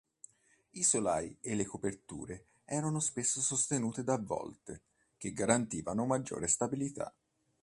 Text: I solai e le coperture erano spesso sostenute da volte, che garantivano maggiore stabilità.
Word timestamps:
I 0.71 0.83
solai 0.83 1.37
e 1.41 1.53
le 1.53 1.63
coperture 1.63 2.45
erano 2.65 2.99
spesso 2.99 3.39
sostenute 3.39 4.03
da 4.03 4.17
volte, 4.17 4.81
che 5.15 5.31
garantivano 5.31 6.07
maggiore 6.07 6.47
stabilità. 6.47 7.13